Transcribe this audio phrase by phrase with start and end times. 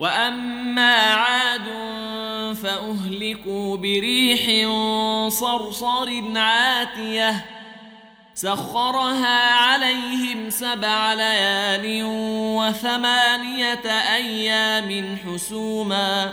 [0.00, 1.66] وأما عاد
[2.62, 4.68] فأهلكوا بريح
[5.28, 7.46] صرصر عاتية
[8.34, 12.02] سخرها عليهم سبع ليال
[12.56, 16.32] وثمانية أيام حسوما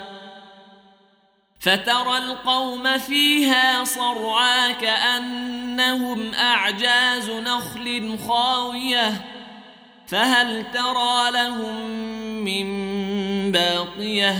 [1.59, 9.36] فترى القوم فيها صرعا كأنهم أعجاز نخل خاوية
[10.07, 11.75] فهل ترى لهم
[12.43, 12.67] من
[13.51, 14.35] باقية؟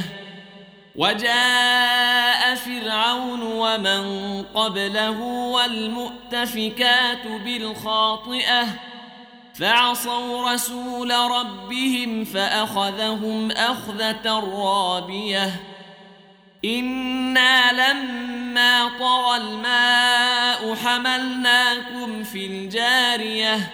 [0.96, 8.66] وجاء فرعون ومن قبله والمؤتفكات بالخاطئة
[9.56, 15.52] فعصوا رسول ربهم فأخذهم أخذة رابية.
[16.66, 23.74] أنا لما طغى الماء حملناكم في الجاريه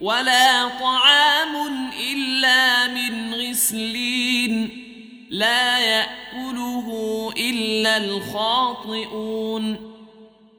[0.00, 1.56] ولا طعام
[2.12, 4.82] إلا من غسلين
[5.30, 6.88] لا يأكله
[7.36, 9.76] إلا الخاطئون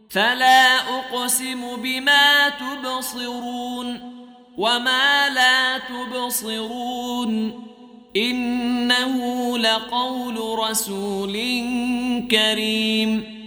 [0.10, 4.14] فلا أقسم بما تبصرون
[4.58, 7.64] وما لا تبصرون
[8.16, 11.34] إنه لقول رسول
[12.32, 13.38] كريم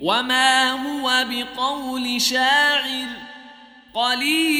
[0.00, 3.06] وما هو بقول شاعر
[3.94, 4.59] قليلا